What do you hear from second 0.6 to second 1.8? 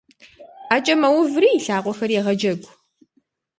Ӏэкӏэ мэуври и